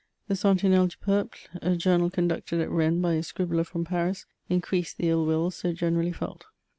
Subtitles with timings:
[0.29, 4.97] The Sentinelle du Peuple, a journal conducted at Rennes by a scribbler from Paris, increased
[4.97, 6.45] the ill will so generally felt.